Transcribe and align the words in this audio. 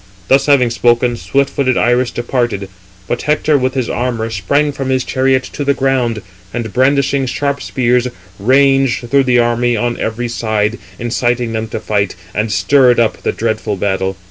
Thus 0.29 0.47
having 0.47 0.71
spoken, 0.71 1.15
swift 1.15 1.51
footed 1.51 1.77
Iris 1.77 2.09
departed. 2.09 2.69
But 3.07 3.21
Hector 3.21 3.55
with 3.55 3.75
his 3.75 3.87
armour 3.87 4.31
sprang 4.31 4.71
from 4.71 4.89
his 4.89 5.03
chariot 5.03 5.43
to 5.53 5.63
the 5.63 5.75
ground, 5.75 6.23
and 6.51 6.73
brandishing 6.73 7.27
sharp 7.27 7.61
spears, 7.61 8.07
ranged 8.39 9.11
through 9.11 9.25
the 9.25 9.37
army 9.37 9.77
on 9.77 9.99
every 9.99 10.27
side, 10.27 10.79
inciting 10.97 11.53
them 11.53 11.67
to 11.67 11.79
fight, 11.79 12.15
and 12.33 12.51
stirred 12.51 12.99
up 12.99 13.21
the 13.21 13.31
dreadful 13.31 13.75
battle. 13.77 14.17